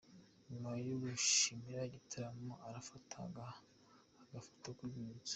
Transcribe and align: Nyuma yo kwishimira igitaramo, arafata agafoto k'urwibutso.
Nyuma 0.49 0.69
yo 0.87 0.95
kwishimira 1.01 1.79
igitaramo, 1.89 2.53
arafata 2.67 3.15
agafoto 4.29 4.67
k'urwibutso. 4.77 5.29